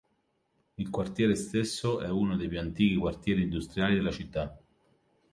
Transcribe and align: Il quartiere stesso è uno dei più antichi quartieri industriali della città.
Il 0.77 0.89
quartiere 0.89 1.35
stesso 1.35 1.99
è 2.01 2.09
uno 2.09 2.35
dei 2.35 2.47
più 2.47 2.57
antichi 2.59 2.95
quartieri 2.95 3.43
industriali 3.43 3.93
della 3.93 4.09
città. 4.09 4.59